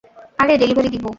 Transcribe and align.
আগে 0.37 0.55
ডেলিভারি 0.57 0.89
দিব। 0.93 1.05